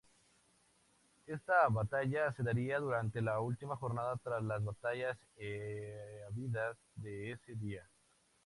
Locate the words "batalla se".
1.69-2.41